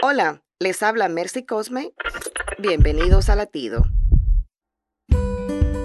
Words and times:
Hola, 0.00 0.44
les 0.60 0.84
habla 0.84 1.08
Mercy 1.08 1.44
Cosme. 1.44 1.92
Bienvenidos 2.56 3.28
a 3.28 3.34
Latido. 3.34 3.84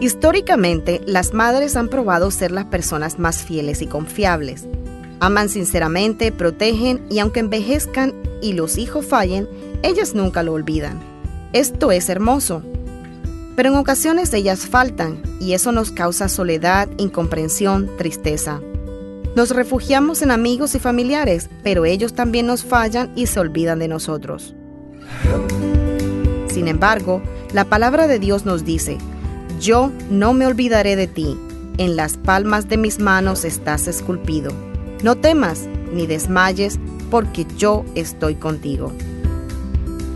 Históricamente, 0.00 1.00
las 1.06 1.32
madres 1.32 1.76
han 1.76 1.88
probado 1.88 2.32
ser 2.32 2.50
las 2.50 2.64
personas 2.64 3.20
más 3.20 3.44
fieles 3.44 3.82
y 3.82 3.86
confiables. 3.86 4.66
Aman 5.20 5.48
sinceramente, 5.48 6.32
protegen 6.32 7.06
y 7.08 7.20
aunque 7.20 7.38
envejezcan 7.38 8.12
y 8.42 8.54
los 8.54 8.78
hijos 8.78 9.06
fallen, 9.06 9.48
ellas 9.84 10.12
nunca 10.12 10.42
lo 10.42 10.54
olvidan. 10.54 10.98
Esto 11.52 11.92
es 11.92 12.08
hermoso. 12.08 12.64
Pero 13.54 13.68
en 13.68 13.76
ocasiones 13.76 14.34
ellas 14.34 14.66
faltan 14.66 15.22
y 15.40 15.52
eso 15.54 15.70
nos 15.70 15.92
causa 15.92 16.28
soledad, 16.28 16.88
incomprensión, 16.98 17.96
tristeza. 17.96 18.60
Nos 19.40 19.52
refugiamos 19.52 20.20
en 20.20 20.32
amigos 20.32 20.74
y 20.74 20.78
familiares, 20.78 21.48
pero 21.62 21.86
ellos 21.86 22.12
también 22.12 22.46
nos 22.46 22.62
fallan 22.62 23.10
y 23.16 23.26
se 23.26 23.40
olvidan 23.40 23.78
de 23.78 23.88
nosotros. 23.88 24.54
Sin 26.48 26.68
embargo, 26.68 27.22
la 27.54 27.64
palabra 27.64 28.06
de 28.06 28.18
Dios 28.18 28.44
nos 28.44 28.66
dice, 28.66 28.98
yo 29.58 29.92
no 30.10 30.34
me 30.34 30.46
olvidaré 30.46 30.94
de 30.94 31.06
ti, 31.06 31.38
en 31.78 31.96
las 31.96 32.18
palmas 32.18 32.68
de 32.68 32.76
mis 32.76 32.98
manos 32.98 33.46
estás 33.46 33.88
esculpido. 33.88 34.52
No 35.02 35.16
temas 35.16 35.62
ni 35.90 36.06
desmayes, 36.06 36.78
porque 37.10 37.46
yo 37.56 37.86
estoy 37.94 38.34
contigo. 38.34 38.92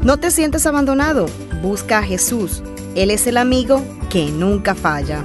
No 0.00 0.18
te 0.18 0.30
sientes 0.30 0.64
abandonado, 0.64 1.26
busca 1.60 1.98
a 1.98 2.02
Jesús. 2.04 2.62
Él 2.94 3.10
es 3.10 3.26
el 3.26 3.36
amigo 3.36 3.82
que 4.10 4.30
nunca 4.30 4.76
falla. 4.76 5.24